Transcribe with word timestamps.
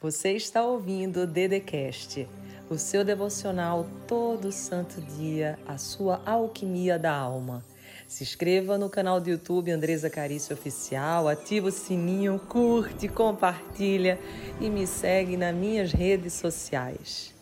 Você 0.00 0.34
está 0.34 0.62
ouvindo 0.62 1.22
o 1.22 1.26
Dedecast, 1.26 2.28
o 2.70 2.78
seu 2.78 3.04
devocional 3.04 3.84
todo 4.06 4.52
santo 4.52 5.00
dia, 5.00 5.58
a 5.66 5.76
sua 5.76 6.22
alquimia 6.24 6.96
da 6.96 7.12
alma. 7.12 7.64
Se 8.06 8.22
inscreva 8.22 8.78
no 8.78 8.88
canal 8.88 9.20
do 9.20 9.28
YouTube 9.28 9.72
Andresa 9.72 10.08
Carício 10.08 10.54
Oficial, 10.54 11.26
ativa 11.26 11.66
o 11.66 11.72
sininho, 11.72 12.38
curte, 12.38 13.08
compartilha 13.08 14.20
e 14.60 14.70
me 14.70 14.86
segue 14.86 15.36
nas 15.36 15.52
minhas 15.52 15.90
redes 15.90 16.34
sociais. 16.34 17.34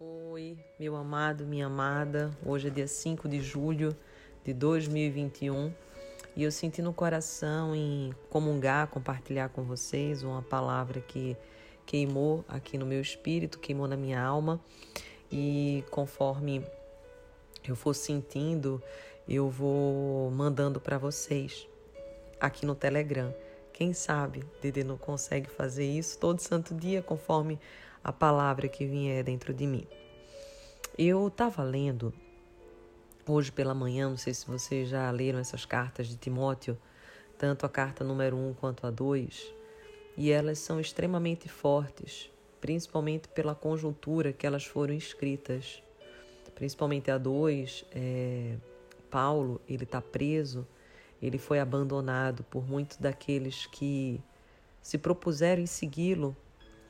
Oi, 0.00 0.58
meu 0.80 0.96
amado, 0.96 1.46
minha 1.46 1.66
amada. 1.66 2.36
Hoje 2.44 2.66
é 2.66 2.70
dia 2.72 2.88
5 2.88 3.28
de 3.28 3.40
julho 3.40 3.96
de 4.44 4.52
2021 4.52 5.72
e 6.34 6.42
eu 6.44 6.50
senti 6.50 6.80
no 6.80 6.92
coração 6.92 7.74
em 7.74 8.14
comungar, 8.30 8.86
compartilhar 8.88 9.50
com 9.50 9.62
vocês 9.62 10.22
uma 10.22 10.42
palavra 10.42 11.00
que 11.00 11.36
queimou 11.84 12.44
aqui 12.48 12.78
no 12.78 12.86
meu 12.86 13.00
espírito, 13.00 13.58
queimou 13.58 13.86
na 13.86 13.96
minha 13.96 14.22
alma. 14.22 14.60
E 15.30 15.84
conforme 15.90 16.64
eu 17.66 17.76
for 17.76 17.94
sentindo, 17.94 18.82
eu 19.28 19.48
vou 19.48 20.30
mandando 20.30 20.80
para 20.80 20.96
vocês 20.96 21.68
aqui 22.40 22.64
no 22.64 22.74
Telegram. 22.74 23.34
Quem 23.72 23.92
sabe 23.92 24.44
Dede 24.60 24.84
não 24.84 24.96
consegue 24.96 25.48
fazer 25.50 25.84
isso 25.84 26.18
todo 26.18 26.40
santo 26.40 26.74
dia, 26.74 27.02
conforme 27.02 27.58
a 28.02 28.12
palavra 28.12 28.68
que 28.68 28.86
vier 28.86 29.22
dentro 29.22 29.52
de 29.52 29.66
mim. 29.66 29.86
Eu 30.98 31.28
estava 31.28 31.62
lendo 31.62 32.12
hoje 33.26 33.52
pela 33.52 33.74
manhã, 33.74 34.08
não 34.08 34.16
sei 34.16 34.34
se 34.34 34.46
vocês 34.46 34.88
já 34.88 35.10
leram 35.10 35.38
essas 35.38 35.64
cartas 35.64 36.08
de 36.08 36.16
Timóteo, 36.16 36.76
tanto 37.38 37.66
a 37.66 37.68
carta 37.68 38.04
número 38.04 38.36
1 38.36 38.48
um 38.48 38.54
quanto 38.54 38.86
a 38.86 38.90
2, 38.90 39.54
e 40.16 40.30
elas 40.30 40.58
são 40.58 40.80
extremamente 40.80 41.48
fortes, 41.48 42.30
principalmente 42.60 43.28
pela 43.28 43.54
conjuntura 43.54 44.32
que 44.32 44.46
elas 44.46 44.64
foram 44.64 44.94
escritas. 44.94 45.82
Principalmente 46.54 47.10
a 47.10 47.18
2, 47.18 47.86
é, 47.92 48.56
Paulo, 49.10 49.60
ele 49.68 49.84
está 49.84 50.00
preso, 50.00 50.66
ele 51.20 51.38
foi 51.38 51.58
abandonado 51.58 52.44
por 52.44 52.68
muitos 52.68 52.98
daqueles 52.98 53.66
que 53.66 54.20
se 54.80 54.98
propuseram 54.98 55.62
em 55.62 55.66
segui-lo, 55.66 56.36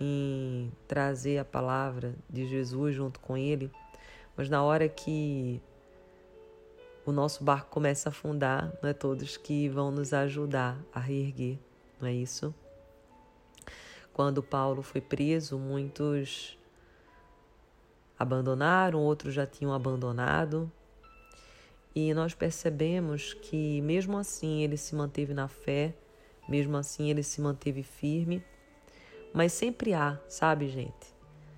em 0.01 0.73
trazer 0.89 1.39
a 1.39 1.45
palavra 1.45 2.15
de 2.29 2.47
Jesus 2.47 2.95
junto 2.95 3.21
com 3.21 3.37
ele, 3.37 3.71
mas 4.37 4.49
na 4.49 4.63
hora 4.63 4.89
que 4.89 5.63
o 7.05 7.13
nosso 7.13 7.43
barco 7.43 7.71
começa 7.71 8.09
a 8.09 8.11
afundar, 8.11 8.73
não 8.83 8.89
é 8.89 8.93
todos 8.93 9.37
que 9.37 9.69
vão 9.69 9.91
nos 9.91 10.13
ajudar 10.13 10.79
a 10.93 11.01
reerguer, 11.01 11.59
não 12.01 12.09
é 12.09 12.13
isso? 12.13 12.55
Quando 14.13 14.43
Paulo 14.43 14.83
foi 14.83 15.01
preso, 15.01 15.59
muitos 15.59 16.59
abandonaram, 18.19 19.01
outros 19.01 19.35
já 19.35 19.47
tinham 19.47 19.73
abandonado. 19.73 20.71
E 21.95 22.15
nós 22.15 22.35
percebemos 22.35 23.35
que, 23.35 23.81
mesmo 23.83 24.17
assim, 24.17 24.63
ele 24.63 24.77
se 24.77 24.95
manteve 24.95 25.35
na 25.35 25.49
fé, 25.49 25.95
mesmo 26.49 26.77
assim, 26.77 27.11
ele 27.11 27.23
se 27.23 27.41
manteve 27.41 27.83
firme. 27.83 28.45
Mas 29.33 29.53
sempre 29.53 29.93
há, 29.93 30.21
sabe, 30.29 30.69
gente? 30.69 31.15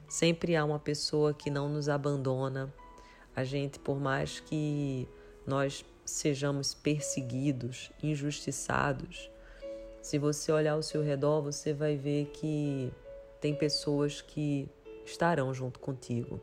Sempre 0.08 0.56
há 0.56 0.64
uma 0.64 0.78
pessoa 0.78 1.34
que 1.34 1.50
não 1.50 1.68
nos 1.68 1.88
abandona. 1.88 2.72
A 3.34 3.42
gente, 3.42 3.78
por 3.78 3.98
mais 3.98 4.38
que 4.40 5.08
nós 5.46 5.84
sejamos 6.04 6.74
perseguidos, 6.74 7.90
injustiçados. 8.02 9.30
Se 10.02 10.18
você 10.18 10.52
olhar 10.52 10.72
ao 10.72 10.82
seu 10.82 11.02
redor, 11.02 11.42
você 11.42 11.72
vai 11.72 11.96
ver 11.96 12.26
que 12.26 12.92
tem 13.40 13.54
pessoas 13.54 14.20
que 14.20 14.68
estarão 15.04 15.52
junto 15.52 15.78
contigo. 15.80 16.40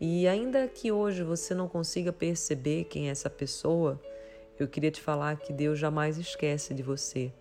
E 0.00 0.26
ainda 0.26 0.66
que 0.66 0.90
hoje 0.90 1.22
você 1.22 1.54
não 1.54 1.68
consiga 1.68 2.12
perceber 2.12 2.84
quem 2.84 3.08
é 3.08 3.10
essa 3.12 3.30
pessoa, 3.30 4.00
eu 4.58 4.66
queria 4.66 4.90
te 4.90 5.00
falar 5.00 5.36
que 5.36 5.52
Deus 5.52 5.78
jamais 5.78 6.18
esquece 6.18 6.74
de 6.74 6.82
você. 6.82 7.32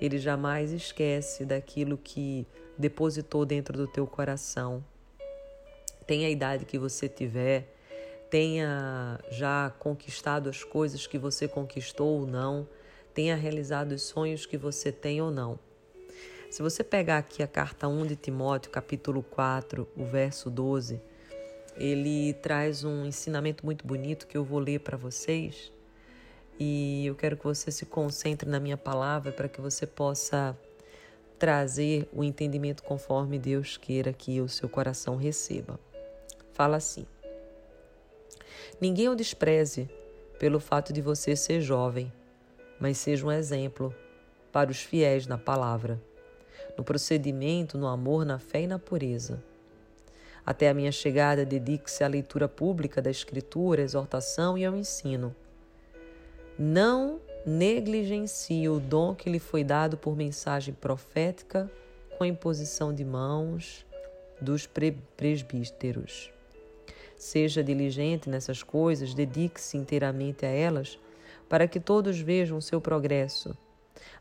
Ele 0.00 0.18
jamais 0.18 0.72
esquece 0.72 1.44
daquilo 1.44 1.96
que 1.96 2.46
depositou 2.76 3.44
dentro 3.44 3.76
do 3.76 3.86
teu 3.86 4.06
coração. 4.06 4.84
Tem 6.06 6.24
a 6.24 6.30
idade 6.30 6.64
que 6.64 6.78
você 6.78 7.08
tiver, 7.08 7.71
tenha 8.32 9.20
já 9.30 9.68
conquistado 9.78 10.48
as 10.48 10.64
coisas 10.64 11.06
que 11.06 11.18
você 11.18 11.46
conquistou 11.46 12.20
ou 12.20 12.26
não, 12.26 12.66
tenha 13.12 13.36
realizado 13.36 13.92
os 13.92 14.04
sonhos 14.04 14.46
que 14.46 14.56
você 14.56 14.90
tem 14.90 15.20
ou 15.20 15.30
não. 15.30 15.58
Se 16.50 16.62
você 16.62 16.82
pegar 16.82 17.18
aqui 17.18 17.42
a 17.42 17.46
carta 17.46 17.86
1 17.86 18.06
de 18.06 18.16
Timóteo, 18.16 18.70
capítulo 18.70 19.22
4, 19.22 19.86
o 19.94 20.06
verso 20.06 20.48
12, 20.48 20.98
ele 21.76 22.32
traz 22.32 22.84
um 22.84 23.04
ensinamento 23.04 23.66
muito 23.66 23.86
bonito 23.86 24.26
que 24.26 24.38
eu 24.38 24.44
vou 24.44 24.60
ler 24.60 24.80
para 24.80 24.96
vocês. 24.96 25.70
E 26.58 27.04
eu 27.04 27.14
quero 27.14 27.36
que 27.36 27.44
você 27.44 27.70
se 27.70 27.84
concentre 27.84 28.48
na 28.48 28.58
minha 28.58 28.78
palavra 28.78 29.30
para 29.30 29.46
que 29.46 29.60
você 29.60 29.86
possa 29.86 30.58
trazer 31.38 32.08
o 32.14 32.24
entendimento 32.24 32.82
conforme 32.82 33.38
Deus 33.38 33.76
queira 33.76 34.10
que 34.10 34.40
o 34.40 34.48
seu 34.48 34.70
coração 34.70 35.16
receba. 35.16 35.78
Fala 36.54 36.78
assim: 36.78 37.06
Ninguém 38.80 39.08
o 39.08 39.14
despreze 39.14 39.88
pelo 40.38 40.58
fato 40.58 40.92
de 40.92 41.00
você 41.00 41.36
ser 41.36 41.60
jovem, 41.60 42.12
mas 42.80 42.98
seja 42.98 43.26
um 43.26 43.30
exemplo 43.30 43.94
para 44.50 44.70
os 44.70 44.82
fiéis 44.82 45.26
na 45.26 45.38
palavra, 45.38 46.00
no 46.76 46.84
procedimento, 46.84 47.78
no 47.78 47.86
amor, 47.86 48.24
na 48.24 48.38
fé 48.38 48.62
e 48.62 48.66
na 48.66 48.78
pureza. 48.78 49.42
Até 50.44 50.68
a 50.68 50.74
minha 50.74 50.90
chegada, 50.90 51.44
dedique-se 51.44 52.02
à 52.02 52.08
leitura 52.08 52.48
pública 52.48 53.00
da 53.00 53.10
Escritura, 53.10 53.82
à 53.82 53.84
exortação 53.84 54.58
e 54.58 54.64
ao 54.64 54.76
ensino. 54.76 55.34
Não 56.58 57.20
negligencie 57.46 58.68
o 58.68 58.80
dom 58.80 59.14
que 59.14 59.30
lhe 59.30 59.38
foi 59.38 59.62
dado 59.62 59.96
por 59.96 60.16
mensagem 60.16 60.74
profética 60.74 61.70
com 62.18 62.24
a 62.24 62.28
imposição 62.28 62.92
de 62.92 63.04
mãos 63.04 63.86
dos 64.40 64.68
presbíteros. 65.16 66.32
Seja 67.22 67.62
diligente 67.62 68.28
nessas 68.28 68.64
coisas, 68.64 69.14
dedique-se 69.14 69.76
inteiramente 69.76 70.44
a 70.44 70.48
elas, 70.48 70.98
para 71.48 71.68
que 71.68 71.78
todos 71.78 72.18
vejam 72.18 72.60
seu 72.60 72.80
progresso. 72.80 73.56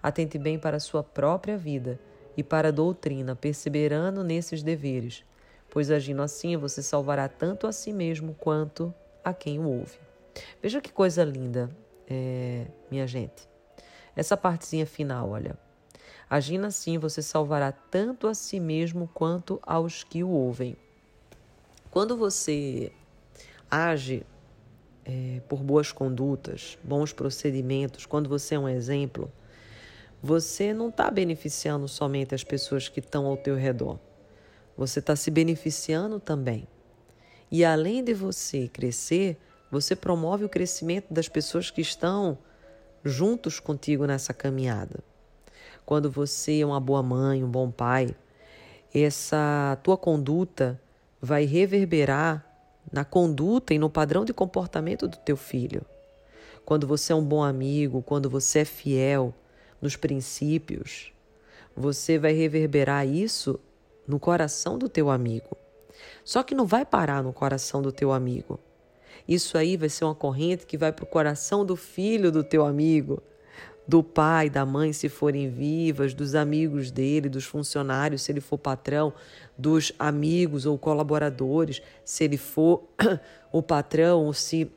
Atente 0.03 0.37
bem 0.37 0.59
para 0.59 0.77
a 0.77 0.79
sua 0.79 1.03
própria 1.03 1.57
vida 1.57 1.99
e 2.37 2.43
para 2.43 2.67
a 2.67 2.71
doutrina, 2.71 3.35
perseverando 3.35 4.23
nesses 4.23 4.61
deveres, 4.61 5.25
pois 5.67 5.89
agindo 5.89 6.21
assim 6.21 6.55
você 6.55 6.83
salvará 6.83 7.27
tanto 7.27 7.65
a 7.65 7.71
si 7.71 7.91
mesmo 7.91 8.35
quanto 8.35 8.93
a 9.23 9.33
quem 9.33 9.57
o 9.57 9.67
ouve. 9.67 9.97
Veja 10.61 10.79
que 10.79 10.93
coisa 10.93 11.23
linda, 11.23 11.71
é, 12.07 12.67
minha 12.91 13.07
gente. 13.07 13.49
Essa 14.15 14.37
partezinha 14.37 14.85
final, 14.85 15.31
olha. 15.31 15.57
Agindo 16.29 16.67
assim, 16.67 16.99
você 16.99 17.23
salvará 17.23 17.71
tanto 17.71 18.27
a 18.27 18.35
si 18.35 18.59
mesmo 18.59 19.09
quanto 19.11 19.59
aos 19.63 20.03
que 20.03 20.23
o 20.23 20.29
ouvem. 20.29 20.77
Quando 21.91 22.15
você 22.15 22.89
age 23.69 24.25
é, 25.03 25.41
por 25.49 25.61
boas 25.61 25.91
condutas, 25.91 26.77
bons 26.81 27.11
procedimentos, 27.11 28.05
quando 28.05 28.29
você 28.29 28.55
é 28.55 28.59
um 28.59 28.69
exemplo, 28.69 29.29
você 30.23 30.73
não 30.73 30.87
está 30.87 31.11
beneficiando 31.11 31.89
somente 31.89 32.33
as 32.33 32.45
pessoas 32.45 32.87
que 32.87 33.01
estão 33.01 33.25
ao 33.25 33.35
teu 33.35 33.57
redor. 33.57 33.99
Você 34.77 34.99
está 34.99 35.17
se 35.17 35.29
beneficiando 35.29 36.17
também. 36.17 36.65
E 37.51 37.65
além 37.65 38.01
de 38.01 38.13
você 38.13 38.69
crescer, 38.69 39.37
você 39.69 39.93
promove 39.93 40.45
o 40.45 40.49
crescimento 40.49 41.13
das 41.13 41.27
pessoas 41.27 41.69
que 41.69 41.81
estão 41.81 42.37
juntos 43.03 43.59
contigo 43.59 44.05
nessa 44.05 44.33
caminhada. 44.33 45.03
Quando 45.85 46.09
você 46.09 46.61
é 46.61 46.65
uma 46.65 46.79
boa 46.79 47.03
mãe, 47.03 47.43
um 47.43 47.51
bom 47.51 47.69
pai, 47.69 48.15
essa 48.93 49.77
tua 49.83 49.97
conduta 49.97 50.79
vai 51.21 51.45
reverberar 51.45 52.45
na 52.91 53.05
conduta 53.05 53.73
e 53.73 53.79
no 53.79 53.89
padrão 53.89 54.25
de 54.25 54.33
comportamento 54.33 55.07
do 55.07 55.17
teu 55.17 55.37
filho. 55.37 55.85
Quando 56.65 56.87
você 56.87 57.13
é 57.13 57.15
um 57.15 57.23
bom 57.23 57.43
amigo, 57.43 58.01
quando 58.01 58.29
você 58.29 58.59
é 58.59 58.65
fiel 58.65 59.33
nos 59.81 59.95
princípios, 59.95 61.13
você 61.75 62.17
vai 62.17 62.33
reverberar 62.33 63.07
isso 63.07 63.59
no 64.07 64.19
coração 64.19 64.77
do 64.77 64.89
teu 64.89 65.09
amigo. 65.09 65.55
Só 66.23 66.43
que 66.43 66.55
não 66.55 66.65
vai 66.65 66.85
parar 66.85 67.23
no 67.23 67.33
coração 67.33 67.81
do 67.81 67.91
teu 67.91 68.11
amigo. 68.11 68.59
Isso 69.27 69.57
aí 69.57 69.77
vai 69.77 69.89
ser 69.89 70.05
uma 70.05 70.15
corrente 70.15 70.65
que 70.65 70.77
vai 70.77 70.91
para 70.91 71.03
o 71.03 71.07
coração 71.07 71.65
do 71.65 71.75
filho 71.75 72.31
do 72.31 72.43
teu 72.43 72.65
amigo, 72.65 73.21
do 73.91 74.01
pai, 74.01 74.49
da 74.49 74.65
mãe, 74.65 74.93
se 74.93 75.09
forem 75.09 75.49
vivas, 75.49 76.13
dos 76.13 76.33
amigos 76.33 76.91
dele, 76.91 77.27
dos 77.27 77.43
funcionários, 77.43 78.21
se 78.21 78.31
ele 78.31 78.39
for 78.39 78.57
patrão, 78.57 79.13
dos 79.57 79.91
amigos 79.99 80.65
ou 80.65 80.77
colaboradores, 80.77 81.81
se 82.05 82.23
ele 82.23 82.37
for 82.37 82.87
o 83.51 83.61
patrão 83.61 84.27
ou 84.27 84.33
se 84.33 84.71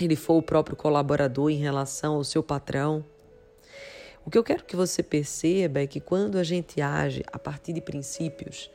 ele 0.00 0.16
for 0.16 0.38
o 0.38 0.42
próprio 0.42 0.74
colaborador 0.74 1.50
em 1.50 1.58
relação 1.58 2.14
ao 2.14 2.24
seu 2.24 2.42
patrão. 2.42 3.04
O 4.24 4.30
que 4.30 4.38
eu 4.38 4.42
quero 4.42 4.64
que 4.64 4.74
você 4.74 5.02
perceba 5.02 5.80
é 5.80 5.86
que 5.86 6.00
quando 6.00 6.38
a 6.38 6.42
gente 6.42 6.80
age 6.80 7.22
a 7.30 7.38
partir 7.38 7.74
de 7.74 7.82
princípios, 7.82 8.70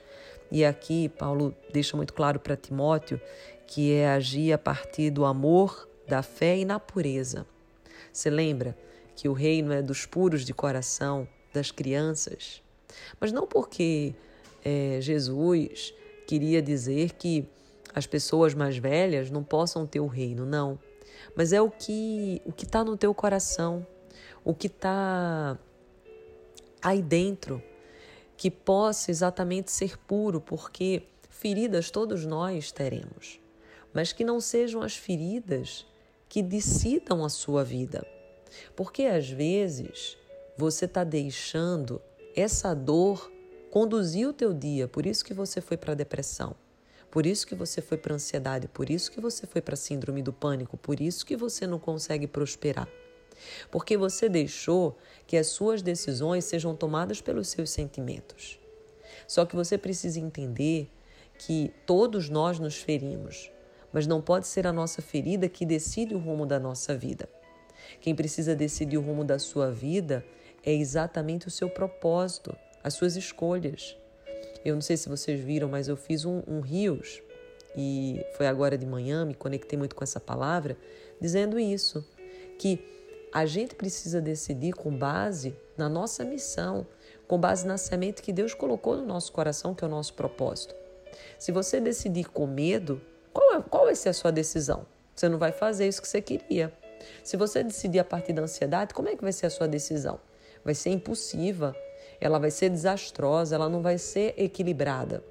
e 0.51 0.63
aqui 0.63 1.09
Paulo 1.09 1.56
deixa 1.73 1.97
muito 1.97 2.13
claro 2.13 2.39
para 2.39 2.56
Timóteo 2.56 3.19
que 3.65 3.91
é 3.94 4.09
agir 4.09 4.53
a 4.53 4.59
partir 4.59 5.09
do 5.09 5.25
amor, 5.25 5.89
da 6.07 6.21
fé 6.21 6.56
e 6.56 6.65
na 6.65 6.79
pureza. 6.79 7.47
Você 8.13 8.29
lembra 8.29 8.77
que 9.15 9.29
o 9.29 9.33
reino 9.33 9.71
é 9.71 9.81
dos 9.81 10.06
puros 10.06 10.45
de 10.45 10.53
coração, 10.53 11.27
das 11.53 11.71
crianças? 11.71 12.62
Mas 13.19 13.31
não 13.31 13.47
porque 13.47 14.13
é, 14.63 15.00
Jesus 15.01 15.94
queria 16.27 16.62
dizer 16.62 17.13
que 17.13 17.47
as 17.94 18.06
pessoas 18.06 18.53
mais 18.53 18.77
velhas 18.77 19.31
não 19.31 19.44
possam 19.44 19.85
ter 19.85 20.00
o 20.00 20.07
reino, 20.07 20.45
não. 20.45 20.77
Mas 21.35 21.53
é 21.53 21.62
o 21.62 21.69
que 21.69 22.41
o 22.45 22.51
que 22.51 22.65
está 22.65 22.83
no 22.83 22.97
teu 22.97 23.13
coração, 23.13 23.85
o 24.44 24.53
que 24.53 24.67
está 24.67 25.57
aí 26.81 27.01
dentro, 27.01 27.63
que 28.35 28.51
possa 28.51 29.11
exatamente 29.11 29.71
ser 29.71 29.97
puro, 29.97 30.41
porque 30.41 31.03
feridas 31.29 31.89
todos 31.89 32.25
nós 32.25 32.71
teremos, 32.71 33.39
mas 33.94 34.11
que 34.11 34.23
não 34.23 34.41
sejam 34.41 34.81
as 34.81 34.95
feridas 34.95 35.85
que 36.27 36.41
decidam 36.41 37.23
a 37.23 37.29
sua 37.29 37.63
vida. 37.63 38.06
Porque 38.75 39.04
às 39.04 39.30
vezes 39.30 40.18
você 40.57 40.86
está 40.86 41.04
deixando 41.04 42.02
essa 42.36 42.74
dor 42.74 43.31
conduzir 43.69 44.28
o 44.28 44.34
teu 44.34 44.54
dia, 44.54 44.88
por 44.88 45.06
isso 45.06 45.24
que 45.24 45.34
você 45.34 45.60
foi 45.60 45.78
para 45.78 45.92
a 45.92 45.96
depressão. 45.96 46.56
Por 47.12 47.25
isso 47.25 47.48
que 47.48 47.56
você 47.56 47.81
foi 47.81 47.98
para 47.98 48.13
a 48.13 48.16
ansiedade, 48.16 48.68
por 48.68 48.90
isso 48.90 49.10
que 49.12 49.22
você 49.22 49.48
foi 49.48 49.62
para 49.62 49.75
síndrome 49.75 50.22
do 50.22 50.34
pânico, 50.34 50.75
por 50.78 51.00
isso 51.00 51.25
que 51.25 51.36
você 51.36 51.66
não 51.66 51.80
consegue 51.80 52.28
prosperar. 52.28 52.90
Porque 53.72 53.98
você 53.98 54.28
deixou 54.28 54.98
que 55.25 55.38
as 55.38 55.48
suas 55.48 55.81
decisões 55.81 56.46
sejam 56.46 56.75
tomadas 56.75 57.22
pelos 57.22 57.48
seus 57.48 57.69
sentimentos. 57.69 58.60
Só 59.28 59.46
que 59.46 59.56
você 59.56 59.78
precisa 59.78 60.19
entender 60.19 60.90
que 61.38 61.74
todos 61.86 62.30
nós 62.30 62.60
nos 62.60 62.78
ferimos, 62.78 63.52
mas 63.92 64.07
não 64.07 64.22
pode 64.22 64.48
ser 64.48 64.68
a 64.68 64.74
nossa 64.74 65.02
ferida 65.02 65.48
que 65.48 65.66
decide 65.66 66.13
o 66.13 66.19
rumo 66.19 66.46
da 66.46 66.60
nossa 66.60 66.98
vida. 66.98 67.30
Quem 67.99 68.15
precisa 68.15 68.55
decidir 68.55 68.97
o 68.97 69.01
rumo 69.01 69.23
da 69.23 69.39
sua 69.39 69.71
vida 69.71 70.25
é 70.63 70.73
exatamente 70.73 71.47
o 71.47 71.51
seu 71.51 71.69
propósito, 71.69 72.55
as 72.83 72.93
suas 72.93 73.15
escolhas. 73.15 73.97
Eu 74.63 74.73
não 74.73 74.81
sei 74.81 74.97
se 74.97 75.07
vocês 75.07 75.39
viram, 75.39 75.69
mas 75.69 75.87
eu 75.87 75.95
fiz 75.95 76.25
um, 76.25 76.41
um 76.47 76.59
rios 76.59 77.21
e 77.77 78.25
foi 78.37 78.47
agora 78.47 78.77
de 78.77 78.85
manhã, 78.85 79.25
me 79.25 79.35
conectei 79.35 79.77
muito 79.77 79.95
com 79.95 80.03
essa 80.03 80.19
palavra, 80.19 80.77
dizendo 81.19 81.59
isso, 81.59 82.03
que 82.57 82.79
a 83.33 83.45
gente 83.45 83.75
precisa 83.75 84.21
decidir 84.21 84.73
com 84.73 84.95
base 84.95 85.55
na 85.77 85.89
nossa 85.89 86.23
missão, 86.23 86.87
com 87.27 87.37
base 87.37 87.67
na 87.67 87.77
semente 87.77 88.21
que 88.21 88.31
Deus 88.31 88.53
colocou 88.53 88.95
no 88.95 89.05
nosso 89.05 89.31
coração, 89.31 89.75
que 89.75 89.83
é 89.83 89.87
o 89.87 89.91
nosso 89.91 90.13
propósito. 90.13 90.73
Se 91.37 91.51
você 91.51 91.79
decidir 91.79 92.29
com 92.29 92.47
medo, 92.47 93.01
qual, 93.33 93.55
é, 93.55 93.61
qual 93.61 93.85
vai 93.85 93.95
ser 93.95 94.09
a 94.09 94.13
sua 94.13 94.31
decisão? 94.31 94.85
Você 95.13 95.27
não 95.27 95.37
vai 95.37 95.51
fazer 95.51 95.87
isso 95.87 96.01
que 96.01 96.07
você 96.07 96.21
queria. 96.21 96.73
Se 97.24 97.38
você 97.38 97.63
decidir 97.63 98.00
a 98.00 98.03
partir 98.03 98.33
da 98.33 98.42
ansiedade, 98.42 98.94
como 98.94 99.09
é 99.09 99.15
que 99.15 99.21
vai 99.21 99.31
ser 99.31 99.47
a 99.47 99.50
sua 99.50 99.68
decisão? 99.68 100.19
Vai 100.63 100.74
ser 100.74 100.89
impulsiva, 100.89 101.75
ela 102.19 102.39
vai 102.39 102.51
ser 102.51 102.69
desastrosa, 102.69 103.56
ela 103.56 103.69
não 103.69 103.81
vai 103.81 103.97
ser 103.97 104.33
equilibrada. 104.38 105.24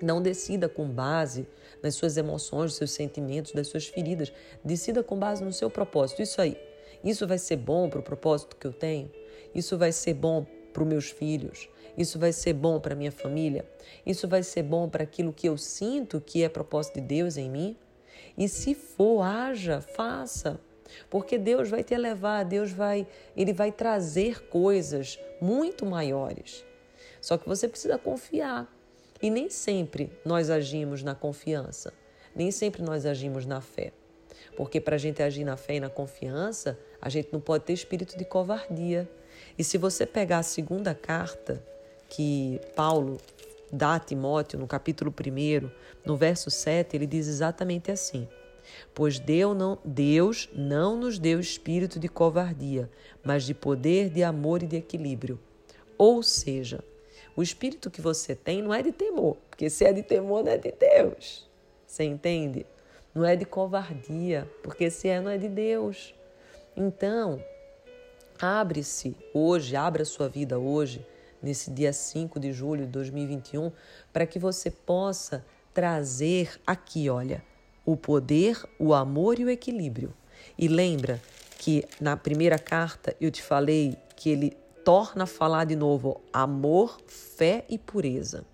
Não 0.00 0.20
decida 0.20 0.68
com 0.68 0.88
base 0.88 1.46
nas 1.82 1.94
suas 1.94 2.16
emoções, 2.16 2.64
nos 2.64 2.76
seus 2.76 2.90
sentimentos, 2.92 3.52
das 3.52 3.68
suas 3.68 3.86
feridas. 3.86 4.32
Decida 4.64 5.02
com 5.02 5.16
base 5.16 5.44
no 5.44 5.52
seu 5.52 5.70
propósito. 5.70 6.22
Isso 6.22 6.40
aí. 6.40 6.58
Isso 7.04 7.26
vai 7.26 7.38
ser 7.38 7.56
bom 7.56 7.88
para 7.88 8.00
o 8.00 8.02
propósito 8.02 8.56
que 8.56 8.66
eu 8.66 8.72
tenho? 8.72 9.10
Isso 9.54 9.76
vai 9.76 9.92
ser 9.92 10.14
bom 10.14 10.46
para 10.72 10.82
os 10.82 10.88
meus 10.88 11.10
filhos? 11.10 11.68
Isso 11.96 12.18
vai 12.18 12.32
ser 12.32 12.52
bom 12.52 12.80
para 12.80 12.94
minha 12.94 13.12
família? 13.12 13.64
Isso 14.06 14.26
vai 14.26 14.42
ser 14.42 14.62
bom 14.62 14.88
para 14.88 15.02
aquilo 15.02 15.32
que 15.32 15.48
eu 15.48 15.58
sinto 15.58 16.20
que 16.20 16.42
é 16.42 16.48
propósito 16.48 16.94
de 16.94 17.02
Deus 17.02 17.36
em 17.36 17.50
mim? 17.50 17.76
E 18.36 18.48
se 18.48 18.74
for, 18.74 19.22
haja, 19.22 19.80
faça. 19.80 20.60
Porque 21.08 21.38
Deus 21.38 21.70
vai 21.70 21.82
te 21.82 21.94
elevar, 21.94 22.44
Deus 22.44 22.70
vai, 22.70 23.06
ele 23.36 23.52
vai 23.52 23.72
trazer 23.72 24.48
coisas 24.48 25.18
muito 25.40 25.86
maiores. 25.86 26.64
Só 27.20 27.38
que 27.38 27.48
você 27.48 27.68
precisa 27.68 27.98
confiar. 27.98 28.70
E 29.20 29.30
nem 29.30 29.48
sempre 29.48 30.10
nós 30.24 30.50
agimos 30.50 31.02
na 31.02 31.14
confiança, 31.14 31.92
nem 32.34 32.50
sempre 32.50 32.82
nós 32.82 33.06
agimos 33.06 33.46
na 33.46 33.60
fé. 33.60 33.92
Porque 34.56 34.80
para 34.80 34.96
a 34.96 34.98
gente 34.98 35.22
agir 35.22 35.44
na 35.44 35.56
fé 35.56 35.76
e 35.76 35.80
na 35.80 35.88
confiança, 35.88 36.78
a 37.00 37.08
gente 37.08 37.32
não 37.32 37.40
pode 37.40 37.64
ter 37.64 37.72
espírito 37.72 38.18
de 38.18 38.24
covardia. 38.24 39.08
E 39.56 39.62
se 39.62 39.78
você 39.78 40.04
pegar 40.04 40.38
a 40.38 40.42
segunda 40.42 40.94
carta 40.94 41.62
que 42.08 42.60
Paulo 42.74 43.18
dá 43.72 43.94
a 43.94 43.98
Timóteo, 43.98 44.58
no 44.58 44.66
capítulo 44.66 45.12
1, 45.12 45.70
no 46.04 46.16
verso 46.16 46.50
7, 46.50 46.96
ele 46.96 47.06
diz 47.06 47.26
exatamente 47.26 47.90
assim: 47.90 48.28
Pois 48.94 49.18
Deus 49.18 49.56
não, 49.56 49.78
Deus 49.84 50.48
não 50.54 50.96
nos 50.96 51.18
deu 51.18 51.40
espírito 51.40 51.98
de 51.98 52.08
covardia, 52.08 52.90
mas 53.24 53.44
de 53.44 53.54
poder, 53.54 54.10
de 54.10 54.22
amor 54.22 54.62
e 54.62 54.66
de 54.66 54.76
equilíbrio. 54.76 55.40
Ou 55.96 56.22
seja, 56.22 56.84
o 57.34 57.42
espírito 57.42 57.90
que 57.90 58.00
você 58.00 58.34
tem 58.34 58.60
não 58.60 58.74
é 58.74 58.82
de 58.82 58.92
temor, 58.92 59.36
porque 59.50 59.70
se 59.70 59.84
é 59.84 59.92
de 59.92 60.02
temor, 60.02 60.44
não 60.44 60.52
é 60.52 60.58
de 60.58 60.72
Deus. 60.72 61.50
Você 61.86 62.04
entende? 62.04 62.66
não 63.14 63.24
é 63.24 63.36
de 63.36 63.44
covardia, 63.44 64.50
porque 64.62 64.90
se 64.90 65.08
é, 65.08 65.20
não 65.20 65.30
é 65.30 65.38
de 65.38 65.48
Deus. 65.48 66.14
Então, 66.76 67.42
abre-se 68.40 69.14
hoje, 69.34 69.76
abra 69.76 70.04
sua 70.04 70.28
vida 70.28 70.58
hoje, 70.58 71.04
nesse 71.42 71.70
dia 71.70 71.92
5 71.92 72.38
de 72.38 72.52
julho 72.52 72.86
de 72.86 72.92
2021, 72.92 73.72
para 74.12 74.26
que 74.26 74.38
você 74.38 74.70
possa 74.70 75.44
trazer 75.74 76.60
aqui, 76.66 77.08
olha, 77.08 77.42
o 77.84 77.96
poder, 77.96 78.62
o 78.78 78.94
amor 78.94 79.38
e 79.38 79.44
o 79.44 79.50
equilíbrio. 79.50 80.14
E 80.58 80.68
lembra 80.68 81.20
que 81.58 81.84
na 82.00 82.16
primeira 82.16 82.58
carta 82.58 83.16
eu 83.20 83.30
te 83.30 83.42
falei 83.42 83.96
que 84.16 84.30
ele 84.30 84.56
torna 84.84 85.24
a 85.24 85.26
falar 85.26 85.64
de 85.64 85.76
novo 85.76 86.20
amor, 86.32 86.98
fé 87.06 87.64
e 87.68 87.78
pureza. 87.78 88.44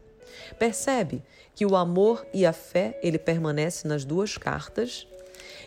Percebe 0.58 1.22
que 1.54 1.66
o 1.66 1.74
amor 1.74 2.26
e 2.32 2.46
a 2.46 2.52
fé 2.52 2.98
ele 3.02 3.18
permanece 3.18 3.88
nas 3.88 4.04
duas 4.04 4.36
cartas 4.36 5.06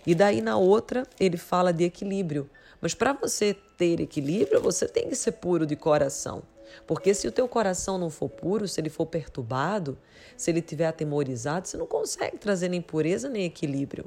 e 0.05 0.13
daí 0.15 0.41
na 0.41 0.57
outra 0.57 1.05
ele 1.19 1.37
fala 1.37 1.73
de 1.73 1.83
equilíbrio. 1.83 2.49
Mas 2.79 2.93
para 2.93 3.13
você 3.13 3.55
ter 3.77 3.99
equilíbrio, 3.99 4.61
você 4.61 4.87
tem 4.87 5.09
que 5.09 5.15
ser 5.15 5.33
puro 5.33 5.65
de 5.65 5.75
coração. 5.75 6.43
Porque 6.85 7.13
se 7.13 7.27
o 7.27 7.31
teu 7.31 7.47
coração 7.47 7.97
não 7.97 8.09
for 8.09 8.29
puro, 8.29 8.67
se 8.67 8.79
ele 8.79 8.89
for 8.89 9.05
perturbado, 9.05 9.97
se 10.35 10.49
ele 10.51 10.61
tiver 10.61 10.87
atemorizado, 10.87 11.67
você 11.67 11.77
não 11.77 11.87
consegue 11.87 12.37
trazer 12.37 12.69
nem 12.69 12.81
pureza 12.81 13.29
nem 13.29 13.45
equilíbrio. 13.45 14.05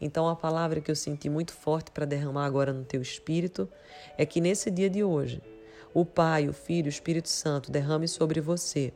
Então 0.00 0.28
a 0.28 0.36
palavra 0.36 0.80
que 0.80 0.90
eu 0.90 0.96
senti 0.96 1.28
muito 1.28 1.52
forte 1.52 1.90
para 1.90 2.04
derramar 2.04 2.46
agora 2.46 2.72
no 2.72 2.84
teu 2.84 3.02
espírito 3.02 3.68
é 4.16 4.24
que 4.24 4.40
nesse 4.40 4.70
dia 4.70 4.88
de 4.88 5.02
hoje, 5.02 5.42
o 5.92 6.04
Pai, 6.04 6.48
o 6.48 6.52
Filho, 6.52 6.86
o 6.86 6.88
Espírito 6.88 7.28
Santo 7.28 7.70
derrame 7.70 8.06
sobre 8.06 8.40
você 8.40 8.92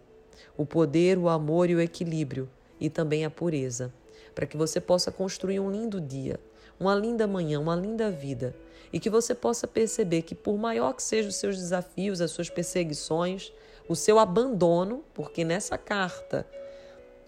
o 0.56 0.66
poder, 0.66 1.18
o 1.18 1.28
amor 1.28 1.70
e 1.70 1.74
o 1.74 1.80
equilíbrio 1.80 2.48
e 2.80 2.90
também 2.90 3.24
a 3.24 3.30
pureza, 3.30 3.92
para 4.34 4.46
que 4.46 4.56
você 4.56 4.80
possa 4.80 5.10
construir 5.10 5.60
um 5.60 5.70
lindo 5.70 6.00
dia, 6.00 6.38
uma 6.78 6.94
linda 6.94 7.26
manhã, 7.26 7.60
uma 7.60 7.76
linda 7.76 8.10
vida 8.10 8.54
e 8.92 9.00
que 9.00 9.08
você 9.08 9.34
possa 9.34 9.66
perceber 9.66 10.22
que, 10.22 10.34
por 10.34 10.58
maior 10.58 10.92
que 10.92 11.02
sejam 11.02 11.30
os 11.30 11.36
seus 11.36 11.56
desafios, 11.56 12.20
as 12.20 12.30
suas 12.30 12.50
perseguições, 12.50 13.52
o 13.88 13.96
seu 13.96 14.18
abandono, 14.18 15.02
porque 15.14 15.44
nessa 15.44 15.78
carta, 15.78 16.46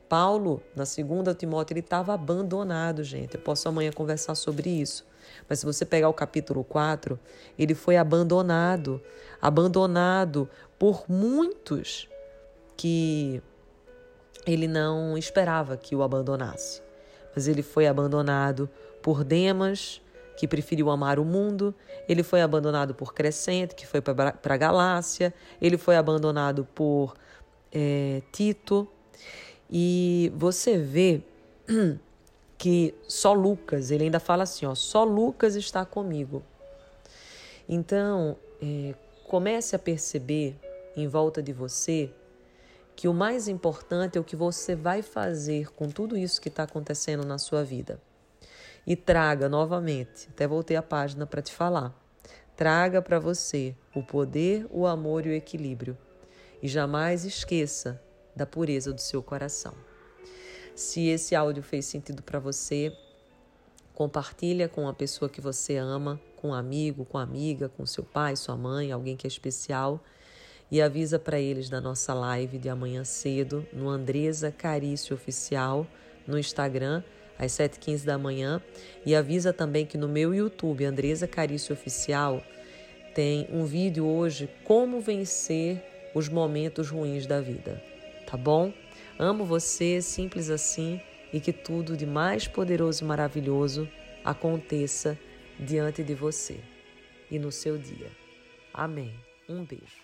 Paulo, 0.08 0.62
na 0.76 0.84
segunda 0.84 1.34
Timóteo, 1.34 1.72
ele 1.72 1.80
estava 1.80 2.12
abandonado, 2.12 3.02
gente. 3.02 3.34
Eu 3.34 3.40
posso 3.40 3.66
amanhã 3.68 3.90
conversar 3.90 4.34
sobre 4.34 4.68
isso. 4.68 5.06
Mas 5.48 5.60
se 5.60 5.66
você 5.66 5.86
pegar 5.86 6.08
o 6.10 6.12
capítulo 6.12 6.62
4, 6.62 7.18
ele 7.58 7.74
foi 7.74 7.96
abandonado 7.96 9.00
abandonado 9.40 10.48
por 10.78 11.04
muitos 11.06 12.08
que 12.76 13.42
ele 14.46 14.66
não 14.66 15.16
esperava 15.18 15.76
que 15.76 15.94
o 15.94 16.02
abandonasse. 16.02 16.82
Mas 17.34 17.48
ele 17.48 17.62
foi 17.62 17.86
abandonado 17.86 18.70
por 19.04 19.22
Demas, 19.22 20.00
que 20.34 20.48
preferiu 20.48 20.88
amar 20.88 21.18
o 21.18 21.26
mundo, 21.26 21.74
ele 22.08 22.22
foi 22.22 22.40
abandonado 22.40 22.94
por 22.94 23.12
Crescente, 23.12 23.74
que 23.74 23.86
foi 23.86 24.00
para 24.00 24.34
a 24.42 24.56
Galácia, 24.56 25.34
ele 25.60 25.76
foi 25.76 25.94
abandonado 25.94 26.66
por 26.74 27.14
é, 27.70 28.22
Tito. 28.32 28.88
E 29.70 30.32
você 30.34 30.78
vê 30.78 31.20
que 32.56 32.94
só 33.06 33.34
Lucas, 33.34 33.90
ele 33.90 34.04
ainda 34.04 34.18
fala 34.18 34.44
assim: 34.44 34.64
ó, 34.64 34.74
só 34.74 35.04
Lucas 35.04 35.54
está 35.54 35.84
comigo. 35.84 36.42
Então, 37.68 38.38
é, 38.62 38.94
comece 39.28 39.76
a 39.76 39.78
perceber 39.78 40.56
em 40.96 41.06
volta 41.06 41.42
de 41.42 41.52
você 41.52 42.10
que 42.96 43.06
o 43.06 43.12
mais 43.12 43.48
importante 43.48 44.16
é 44.16 44.20
o 44.20 44.24
que 44.24 44.34
você 44.34 44.74
vai 44.74 45.02
fazer 45.02 45.70
com 45.74 45.90
tudo 45.90 46.16
isso 46.16 46.40
que 46.40 46.48
está 46.48 46.62
acontecendo 46.62 47.26
na 47.26 47.36
sua 47.36 47.62
vida. 47.62 48.00
E 48.86 48.94
traga 48.94 49.48
novamente, 49.48 50.28
até 50.30 50.46
voltei 50.46 50.76
a 50.76 50.82
página 50.82 51.26
para 51.26 51.40
te 51.40 51.52
falar, 51.52 51.94
traga 52.56 53.00
para 53.00 53.18
você 53.18 53.74
o 53.94 54.02
poder, 54.02 54.66
o 54.70 54.86
amor 54.86 55.26
e 55.26 55.30
o 55.30 55.32
equilíbrio. 55.32 55.96
E 56.62 56.68
jamais 56.68 57.24
esqueça 57.24 58.00
da 58.34 58.46
pureza 58.46 58.92
do 58.92 59.00
seu 59.00 59.22
coração. 59.22 59.74
Se 60.74 61.06
esse 61.08 61.34
áudio 61.34 61.62
fez 61.62 61.86
sentido 61.86 62.22
para 62.22 62.38
você, 62.38 62.92
compartilha 63.94 64.68
com 64.68 64.88
a 64.88 64.92
pessoa 64.92 65.28
que 65.28 65.40
você 65.40 65.76
ama, 65.76 66.20
com 66.36 66.48
um 66.48 66.54
amigo, 66.54 67.04
com 67.04 67.16
amiga, 67.16 67.68
com 67.68 67.86
seu 67.86 68.02
pai, 68.02 68.34
sua 68.36 68.56
mãe, 68.56 68.90
alguém 68.90 69.16
que 69.16 69.26
é 69.26 69.28
especial 69.28 70.02
e 70.70 70.82
avisa 70.82 71.18
para 71.18 71.38
eles 71.38 71.68
da 71.68 71.80
nossa 71.80 72.12
live 72.12 72.58
de 72.58 72.68
amanhã 72.68 73.04
cedo 73.04 73.66
no 73.72 73.88
Andresa 73.88 74.50
Carício 74.50 75.14
Oficial 75.14 75.86
no 76.26 76.38
Instagram 76.38 77.02
às 77.38 77.52
7h15 77.52 78.04
da 78.04 78.18
manhã 78.18 78.60
e 79.04 79.14
avisa 79.14 79.52
também 79.52 79.86
que 79.86 79.98
no 79.98 80.08
meu 80.08 80.34
YouTube 80.34 80.84
Andresa 80.84 81.26
Carício 81.26 81.72
Oficial 81.72 82.42
tem 83.14 83.46
um 83.50 83.64
vídeo 83.64 84.06
hoje 84.06 84.48
como 84.64 85.00
vencer 85.00 85.82
os 86.14 86.28
momentos 86.28 86.90
ruins 86.90 87.26
da 87.26 87.40
vida, 87.40 87.82
tá 88.26 88.36
bom? 88.36 88.72
Amo 89.18 89.44
você, 89.44 90.00
simples 90.00 90.50
assim, 90.50 91.00
e 91.32 91.40
que 91.40 91.52
tudo 91.52 91.96
de 91.96 92.06
mais 92.06 92.46
poderoso 92.46 93.04
e 93.04 93.06
maravilhoso 93.06 93.88
aconteça 94.24 95.18
diante 95.58 96.02
de 96.02 96.14
você 96.14 96.60
e 97.30 97.38
no 97.38 97.50
seu 97.50 97.78
dia. 97.78 98.10
Amém. 98.72 99.14
Um 99.48 99.64
beijo. 99.64 100.03